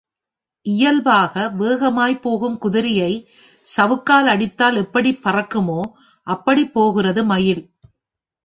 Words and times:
இயல்பாக 0.65 1.49
வேகமாய்ப் 1.59 2.21
போகும் 2.21 2.57
குதிரையைச் 2.57 3.27
சவுக்கால் 3.65 4.27
அடித்தால் 4.27 4.75
எப்படிப் 4.75 5.21
பறக்குமோ 5.23 5.81
அப்படிப் 6.27 6.73
போகிறது 6.73 7.23
மயில். 7.23 7.63